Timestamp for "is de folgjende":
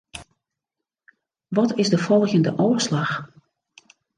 1.77-2.51